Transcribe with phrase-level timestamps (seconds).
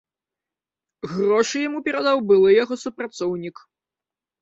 [1.11, 3.57] Грошы яму перадаў былы яго супрацоўнік.